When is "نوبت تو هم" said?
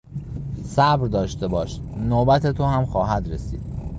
1.97-2.85